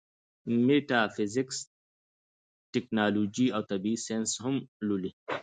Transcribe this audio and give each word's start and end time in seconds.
ميټافزکس، 0.65 1.57
تيالوجي 2.71 3.47
او 3.55 3.61
طبعي 3.71 3.95
سائنس 4.05 4.31
هم 4.43 4.55
ولولي 4.79 5.11